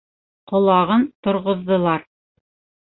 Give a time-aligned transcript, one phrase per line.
[0.51, 2.11] Ҡолағын торғоҙҙолар.